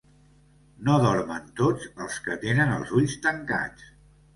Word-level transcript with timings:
No 0.87 0.95
dormen 1.03 1.47
tots 1.61 1.87
els 2.07 2.19
que 2.27 2.41
tenen 2.49 2.77
els 2.81 2.99
ulls 3.03 3.19
tancats. 3.31 3.93